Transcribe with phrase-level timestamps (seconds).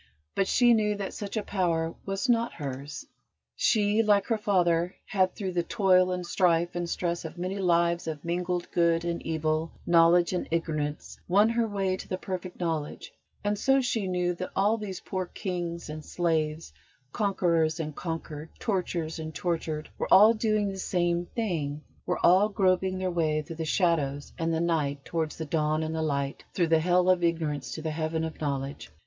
[0.33, 3.05] But she knew that such a power was not hers.
[3.55, 8.07] She, like her father, had, through the toil and strife and stress of many lives
[8.07, 13.13] of mingled good and evil, knowledge and ignorance, won her way to the Perfect Knowledge;
[13.43, 16.73] and so she knew that all these poor kings and slaves,
[17.13, 22.97] conquerors and conquered, torturers and tortured, were all doing the same thing, were all groping
[22.97, 26.65] their way through the shadows and the night towards the dawn and the light, through
[26.69, 28.89] the hell of ignorance to the heaven of knowledge.